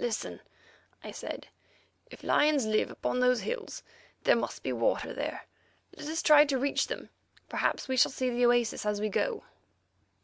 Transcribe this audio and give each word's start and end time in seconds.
"Listen," 0.00 0.40
I 1.04 1.12
said; 1.12 1.46
"if 2.10 2.24
lions 2.24 2.66
live 2.66 2.90
upon 2.90 3.20
those 3.20 3.42
hills, 3.42 3.84
there 4.24 4.34
must 4.34 4.64
be 4.64 4.72
water 4.72 5.14
there. 5.14 5.46
Let 5.96 6.08
us 6.08 6.22
try 6.24 6.44
to 6.46 6.58
reach 6.58 6.88
them; 6.88 7.08
perhaps 7.48 7.86
we 7.86 7.96
shall 7.96 8.10
see 8.10 8.30
the 8.30 8.46
oasis 8.46 8.84
as 8.84 9.00
we 9.00 9.08
go." 9.10 9.44